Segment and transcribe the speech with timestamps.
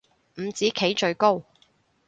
[0.35, 1.43] 五子棋最高